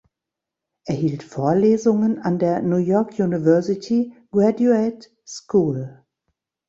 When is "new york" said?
2.63-3.19